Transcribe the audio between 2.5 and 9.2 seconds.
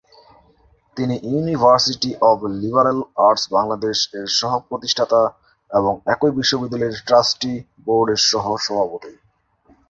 Liberal arts Bangladesh -এর সহ-প্রতিষ্ঠাতা এবং একই বিশ্ববিদ্যালয়ের ট্রাস্টি বোর্ডের সহ-সভাপতি।